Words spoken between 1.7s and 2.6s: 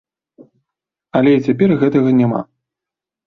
гэтага няма.